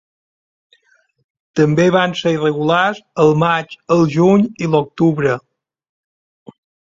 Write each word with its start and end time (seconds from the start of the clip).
També 1.59 1.83
van 1.95 2.15
ser 2.21 2.31
irregulars 2.37 3.01
el 3.25 3.35
maig, 3.43 3.77
el 3.97 4.01
juny 4.15 4.47
i 4.67 4.71
l’octubre. 4.77 5.35